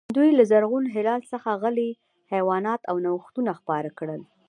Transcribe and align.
دوی 0.15 0.29
له 0.37 0.43
زرغون 0.51 0.85
هلال 0.95 1.21
څخه 1.31 1.49
غلې، 1.61 1.89
حیوانات 2.31 2.81
او 2.89 2.95
نوښتونه 3.05 3.51
خپاره 3.59 3.89
کړي. 3.99 4.19